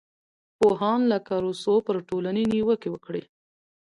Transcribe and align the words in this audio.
پوهان 0.57 0.99
لکه 1.11 1.33
روسو 1.43 1.73
پر 1.87 1.97
ټولنې 2.09 2.43
نیوکې 2.51 2.89
وکړې. 2.91 3.23